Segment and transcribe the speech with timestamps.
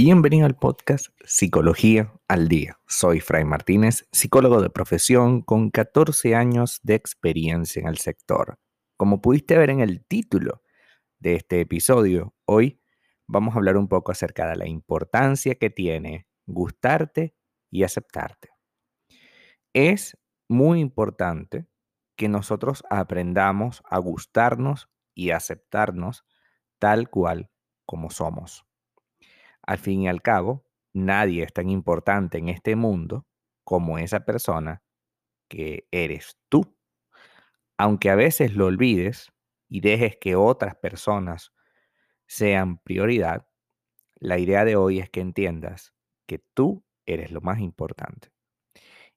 [0.00, 2.78] Bienvenido al podcast Psicología al Día.
[2.86, 8.60] Soy Fray Martínez, psicólogo de profesión con 14 años de experiencia en el sector.
[8.96, 10.62] Como pudiste ver en el título
[11.18, 12.80] de este episodio, hoy
[13.26, 17.34] vamos a hablar un poco acerca de la importancia que tiene gustarte
[17.68, 18.50] y aceptarte.
[19.72, 21.66] Es muy importante
[22.14, 26.24] que nosotros aprendamos a gustarnos y aceptarnos
[26.78, 27.50] tal cual
[27.84, 28.67] como somos.
[29.68, 30.64] Al fin y al cabo,
[30.94, 33.26] nadie es tan importante en este mundo
[33.64, 34.82] como esa persona
[35.46, 36.74] que eres tú.
[37.76, 39.30] Aunque a veces lo olvides
[39.68, 41.52] y dejes que otras personas
[42.26, 43.46] sean prioridad,
[44.16, 45.92] la idea de hoy es que entiendas
[46.26, 48.30] que tú eres lo más importante.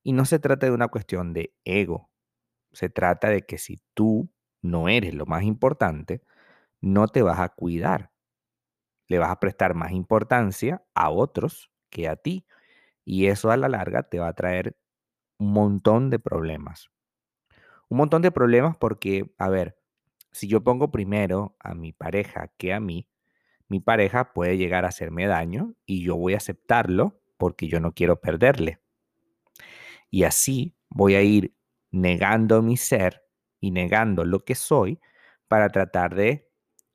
[0.04, 2.12] Y no se trata de una cuestión de ego,
[2.74, 4.30] se trata de que si tú
[4.62, 6.22] no eres lo más importante,
[6.82, 8.11] no te vas a cuidar
[9.12, 12.46] le vas a prestar más importancia a otros que a ti.
[13.04, 14.78] Y eso a la larga te va a traer
[15.38, 16.90] un montón de problemas.
[17.90, 19.78] Un montón de problemas porque, a ver,
[20.32, 23.10] si yo pongo primero a mi pareja que a mí,
[23.68, 27.92] mi pareja puede llegar a hacerme daño y yo voy a aceptarlo porque yo no
[27.94, 28.80] quiero perderle.
[30.10, 31.54] Y así voy a ir
[31.90, 33.26] negando mi ser
[33.60, 35.02] y negando lo que soy
[35.50, 36.50] para tratar de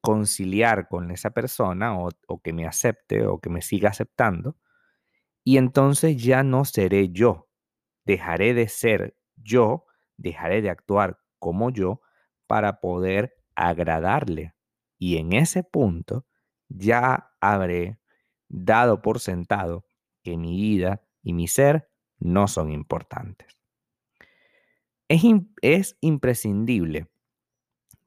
[0.07, 4.57] conciliar con esa persona o, que me acepte o que me siga aceptando.
[5.43, 7.49] Y entonces ya no seré yo.
[8.05, 9.85] Dejaré de ser yo,
[10.17, 12.03] dejaré de actuar como yo
[12.47, 14.55] para poder agradarle.
[14.97, 16.25] Y en ese punto
[16.69, 17.99] ya habré
[18.47, 19.87] dado por sentado
[20.23, 21.91] que mi vida y mi ser
[22.21, 23.59] no son importantes.
[25.09, 25.25] Es,
[25.63, 27.09] es imprescindible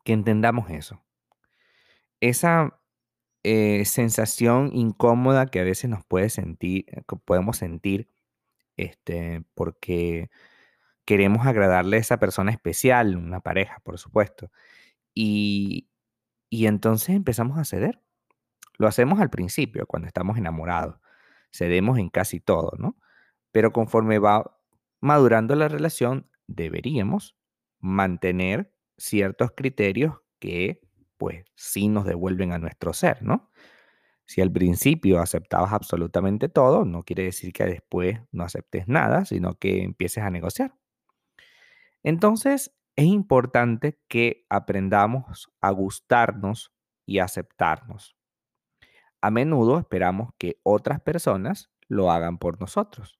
[0.06, 1.04] que entendamos eso
[2.22, 2.80] esa
[3.44, 8.10] eh, sensación incómoda que a veces nos puede sentir, eh, que podemos sentir,
[8.78, 10.30] este, porque
[11.06, 14.52] queremos agradarle a esa persona especial, una pareja, por supuesto.
[15.14, 15.90] Y,
[16.50, 18.02] y entonces empezamos a ceder.
[18.78, 21.00] Lo hacemos al principio, cuando estamos enamorados.
[21.52, 22.98] Cedemos en casi todo, ¿no?
[23.52, 24.58] Pero conforme va
[25.02, 27.36] madurando la relación, deberíamos
[27.80, 30.82] mantener ciertos criterios que
[31.20, 33.52] pues sí nos devuelven a nuestro ser, ¿no?
[34.26, 39.56] Si al principio aceptabas absolutamente todo, no quiere decir que después no aceptes nada, sino
[39.56, 40.74] que empieces a negociar.
[42.04, 46.72] Entonces, es importante que aprendamos a gustarnos
[47.06, 48.16] y aceptarnos.
[49.22, 53.20] A menudo esperamos que otras personas lo hagan por nosotros.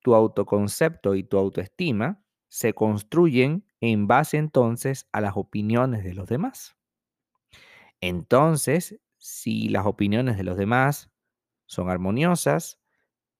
[0.00, 6.28] Tu autoconcepto y tu autoestima se construyen en base entonces a las opiniones de los
[6.28, 6.76] demás.
[8.00, 11.10] Entonces, si las opiniones de los demás
[11.66, 12.80] son armoniosas,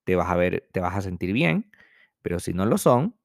[0.05, 1.71] te vas a ver, te vas a sentir bien,
[2.21, 3.17] pero si no lo son,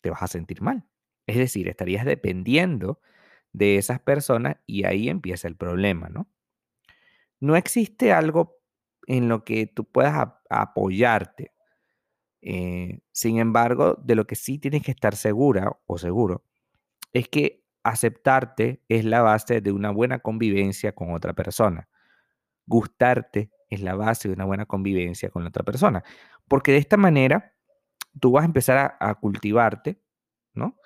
[0.00, 0.86] te vas a sentir mal.
[1.26, 3.00] Es decir, estarías dependiendo
[3.52, 6.28] de esas personas y ahí empieza el problema, ¿no?
[7.40, 8.56] No existe algo
[9.06, 11.52] en lo que tú puedas apoyarte.
[12.42, 16.44] Eh, sin embargo, de lo que sí tienes que estar segura o seguro
[17.12, 21.88] es que Aceptarte es la base de una buena convivencia con otra persona.
[22.66, 26.02] Gustarte es la base de una buena convivencia con otra persona.
[26.48, 27.54] Porque de esta manera
[28.20, 30.00] tú vas a empezar a, cultivarte,
[30.54, 30.76] ¿no?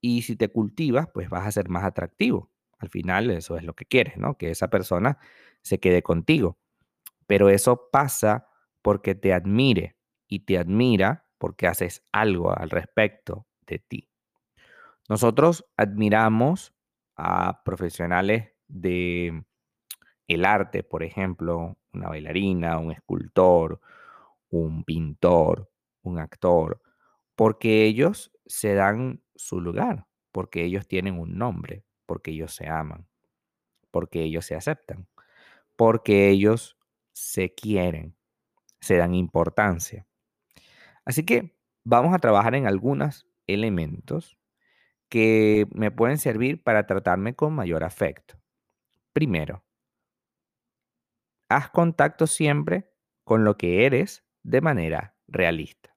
[0.00, 2.50] Y si te cultivas, pues vas a ser más atractivo.
[2.78, 4.36] Al final eso es lo que quieres, ¿no?
[4.36, 5.18] Que esa persona
[5.62, 6.58] se quede contigo.
[7.26, 8.48] Pero eso pasa
[8.82, 9.96] porque te admire
[10.28, 14.10] y te admira porque haces algo al respecto de ti.
[15.08, 16.74] Nosotros admiramos
[17.16, 19.44] a profesionales de
[20.28, 23.80] el arte, por ejemplo, una bailarina, un escultor,
[24.50, 25.70] un pintor,
[26.02, 26.80] un actor,
[27.34, 33.06] porque ellos se dan su lugar, porque ellos tienen un nombre, porque ellos se aman,
[33.90, 35.06] porque ellos se aceptan,
[35.76, 36.78] porque ellos
[37.12, 38.16] se quieren,
[38.80, 40.06] se dan importancia.
[41.04, 41.54] Así que
[41.84, 44.38] vamos a trabajar en algunos elementos
[45.14, 48.34] que me pueden servir para tratarme con mayor afecto.
[49.12, 49.64] Primero,
[51.48, 52.90] haz contacto siempre
[53.22, 55.96] con lo que eres de manera realista.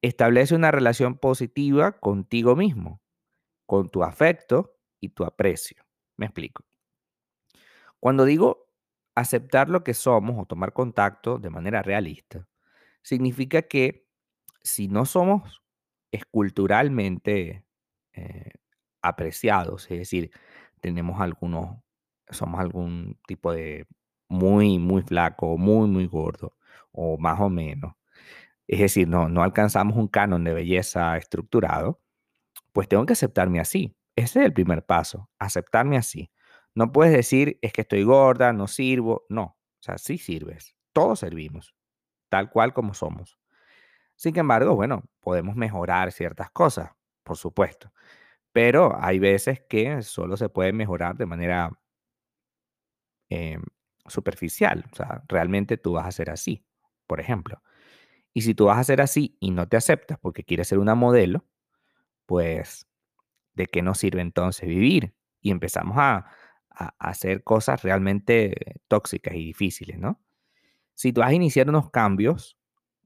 [0.00, 3.02] Establece una relación positiva contigo mismo,
[3.66, 5.84] con tu afecto y tu aprecio.
[6.16, 6.64] Me explico.
[7.98, 8.70] Cuando digo
[9.16, 12.46] aceptar lo que somos o tomar contacto de manera realista,
[13.02, 14.06] significa que
[14.62, 15.64] si no somos
[16.12, 17.63] esculturalmente
[18.14, 18.50] eh,
[19.02, 20.30] apreciados, es decir,
[20.80, 21.76] tenemos algunos,
[22.30, 23.86] somos algún tipo de
[24.28, 26.56] muy, muy flaco, muy, muy gordo,
[26.92, 27.94] o más o menos,
[28.66, 32.00] es decir, no, no alcanzamos un canon de belleza estructurado,
[32.72, 33.96] pues tengo que aceptarme así.
[34.16, 36.30] Ese es el primer paso, aceptarme así.
[36.74, 39.24] No puedes decir, es que estoy gorda, no sirvo.
[39.28, 40.76] No, o sea, sí sirves.
[40.92, 41.74] Todos servimos,
[42.28, 43.38] tal cual como somos.
[44.16, 46.92] Sin embargo, bueno, podemos mejorar ciertas cosas,
[47.24, 47.92] por supuesto.
[48.52, 51.70] Pero hay veces que solo se puede mejorar de manera
[53.28, 53.62] em,
[54.06, 54.84] superficial.
[54.92, 56.64] O sea, realmente tú vas a ser así,
[57.06, 57.62] por ejemplo.
[58.34, 60.94] Y si tú vas a ser así y no te aceptas porque quieres ser una
[60.94, 61.46] modelo,
[62.26, 62.86] pues,
[63.54, 65.14] ¿de qué nos sirve entonces vivir?
[65.40, 66.26] Y empezamos a,
[66.70, 70.20] a hacer cosas realmente tóxicas y difíciles, ¿no?
[70.94, 72.58] Si tú vas a iniciar unos cambios,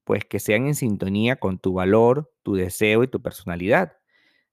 [0.05, 3.99] pues que sean en sintonía con tu valor, tu deseo y tu personalidad.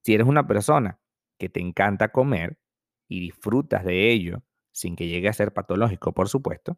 [0.06, 1.00] Si eres una persona
[1.40, 2.60] que te encanta comer
[3.08, 6.78] y disfrutas de ello, sin que llegue a ser patológico, por supuesto,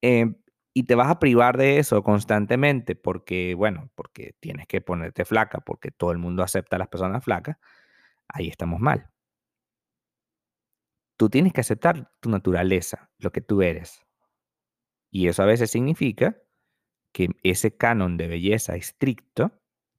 [0.00, 0.36] em,
[0.72, 5.58] y te vas a privar de eso constantemente porque, bueno, porque tienes que ponerte flaca,
[5.60, 7.56] porque todo el mundo acepta a las personas flacas,
[8.28, 9.10] ahí estamos mal.
[11.18, 14.06] Tú tienes que aceptar tu naturaleza, lo que tú eres.
[15.10, 16.36] Y eso a veces significa
[17.12, 19.50] que ese canon de belleza estricto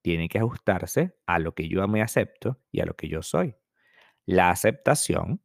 [0.08, 3.58] tiene que ajustarse a lo que yo me acepto y a lo que yo soy.
[4.26, 5.42] La aceptación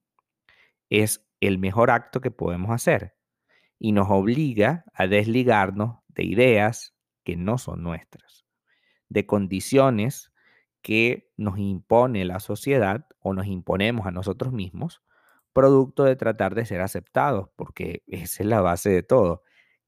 [0.88, 3.16] es el mejor acto que podemos hacer
[3.80, 6.94] y nos obliga a desligarnos de ideas
[7.24, 8.46] que no son nuestras,
[9.08, 10.32] de condiciones
[10.80, 15.02] que nos impone la sociedad o nos imponemos a nosotros mismos,
[15.52, 19.42] producto de tratar de ser aceptados, porque esa es la base de todo.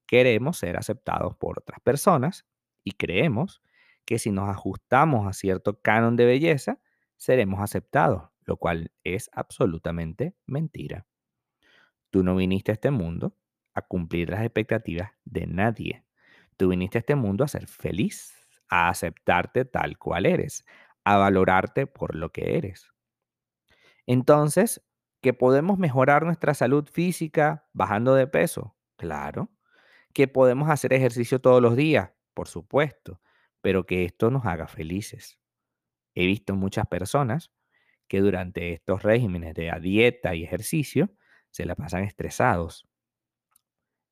[0.04, 2.44] Queremos ser aceptados por otras personas
[2.82, 3.62] y creemos
[4.04, 6.80] que si nos ajustamos a cierto canon de belleza,
[7.16, 11.06] seremos aceptados, lo cual es absolutamente mentira.
[12.10, 13.36] Tú no viniste a este mundo
[13.74, 16.04] a cumplir las expectativas de nadie.
[16.56, 18.34] Tú viniste a este mundo a ser feliz,
[18.68, 20.64] a aceptarte tal cual eres,
[21.04, 22.92] a valorarte por lo que eres.
[24.06, 24.84] Entonces,
[25.20, 28.76] ¿que podemos mejorar nuestra salud física bajando de peso?
[28.96, 29.50] Claro.
[30.12, 32.12] ¿Que podemos hacer ejercicio todos los días?
[32.34, 33.20] Por supuesto
[33.64, 35.38] pero que esto nos haga felices.
[36.14, 37.50] He visto muchas personas
[38.08, 41.08] que durante estos regímenes de dieta y ejercicio
[41.50, 42.87] se la pasan estresados,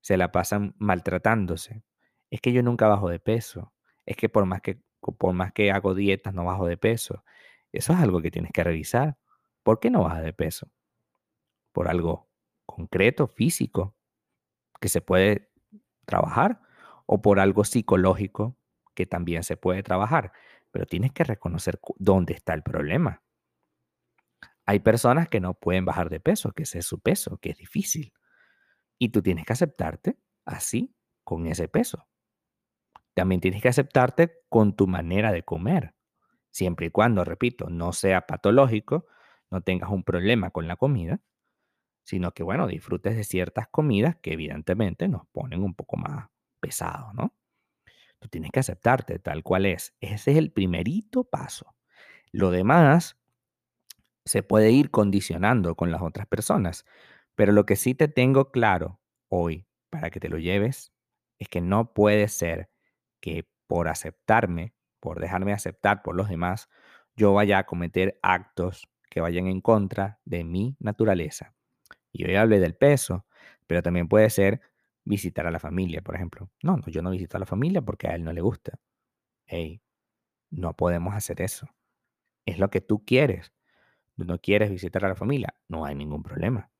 [0.01, 1.83] se la pasan maltratándose.
[2.31, 3.75] Es que yo nunca bajo de peso,
[4.07, 7.23] es que por más que, por más que hago dietas no bajo de peso.
[7.71, 9.19] Eso es algo que tienes que revisar.
[9.61, 10.71] ¿Por qué no bajas de peso?
[11.71, 12.27] ¿Por algo
[12.65, 13.95] concreto, físico,
[14.81, 15.51] que se puede
[16.07, 16.59] trabajar?
[17.05, 18.57] ¿O por algo psicológico
[18.93, 20.31] que también se puede trabajar,
[20.71, 23.21] pero tienes que reconocer dónde está el problema.
[24.65, 27.57] Hay personas que no pueden bajar de peso, que ese es su peso, que es
[27.57, 28.13] difícil.
[28.97, 32.07] Y tú tienes que aceptarte así, con ese peso.
[33.13, 35.93] También tienes que aceptarte con tu manera de comer.
[36.51, 39.05] Siempre y cuando, repito, no sea patológico,
[39.49, 41.21] no tengas un problema con la comida,
[42.03, 46.29] sino que, bueno, disfrutes de ciertas comidas que evidentemente nos ponen un poco más
[46.59, 47.33] pesados, ¿no?
[48.23, 49.93] Tú tienes que aceptarte tal cual es.
[49.99, 51.75] Ese es el primerito paso.
[52.31, 53.17] Lo demás
[54.23, 56.85] se puede ir condicionando con las otras personas.
[57.35, 60.93] Pero lo que sí te tengo claro hoy para que te lo lleves
[61.37, 62.69] es que no puede ser
[63.19, 66.69] que por aceptarme, por dejarme aceptar por los demás,
[67.17, 71.53] yo vaya a cometer actos que vayan en contra de mi naturaleza.
[72.13, 73.25] Y hoy hablé del peso,
[73.67, 74.61] pero también puede ser
[75.05, 76.49] visitar a la familia, por ejemplo.
[76.61, 78.79] No, no, yo no visito a la familia porque a él no le gusta.
[79.45, 79.81] Hey,
[80.49, 81.67] no podemos hacer eso.
[82.45, 83.53] Es lo que tú quieres.
[84.15, 86.71] No quieres visitar a la familia, no hay ningún problema.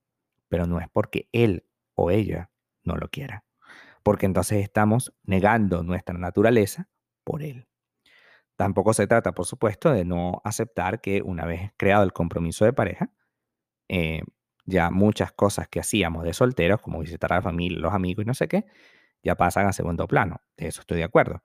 [0.50, 1.66] Pero no es porque él
[1.96, 2.52] o ella
[2.84, 3.44] no lo quiera.
[4.04, 6.90] Porque entonces estamos negando nuestra naturaleza
[7.24, 7.68] por él.
[8.56, 12.74] Tampoco se trata, por supuesto, de no aceptar que una vez creado el compromiso de
[12.74, 13.12] pareja,
[13.90, 14.22] eh,
[14.66, 18.28] ya muchas cosas que hacíamos de solteros, como visitar a la familia, los amigos y
[18.28, 18.66] no sé qué,
[19.24, 20.42] ya pasan a segundo plano.
[20.58, 21.42] De eso estoy de acuerdo.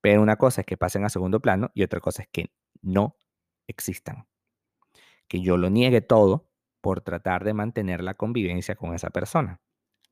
[0.00, 3.16] Pero una cosa es que pasen a segundo plano y otra cosa es que no
[3.66, 4.26] existan.
[5.28, 6.48] Que yo lo niegue todo
[6.80, 9.60] por tratar de mantener la convivencia con esa persona.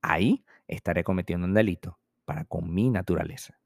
[0.03, 3.59] Ahí estaré cometiendo un delito para con mi naturaleza.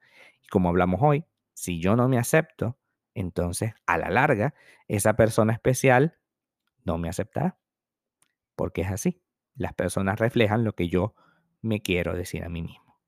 [0.42, 2.78] Y como hablamos hoy, si yo no me acepto,
[3.14, 4.54] entonces a la larga
[4.88, 6.18] esa persona especial
[6.84, 7.58] no me aceptará
[8.56, 9.20] porque es así.
[9.54, 11.14] Las personas reflejan lo que yo
[11.62, 12.98] me quiero decir a mí mismo.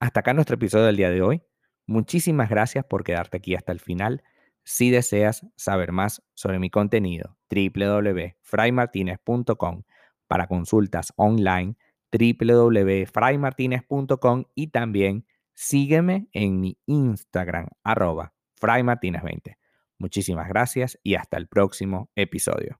[0.00, 1.42] Hasta acá nuestro episodio del día de hoy.
[1.86, 4.22] Muchísimas gracias por quedarte aquí hasta el final.
[4.62, 9.82] Si deseas saber más sobre mi contenido, www.fraymartinez.com
[10.26, 11.76] para consultas online,
[12.12, 19.56] www.fraymartinez.com y también sígueme en mi Instagram, arroba fraymartinez20.
[19.98, 22.78] Muchísimas gracias y hasta el próximo episodio.